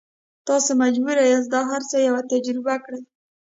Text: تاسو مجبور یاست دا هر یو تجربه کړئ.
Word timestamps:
تاسو 0.47 0.71
مجبور 0.83 1.17
یاست 1.29 1.49
دا 1.53 1.61
هر 1.71 1.81
یو 2.07 2.17
تجربه 2.31 2.75
کړئ. 2.83 3.01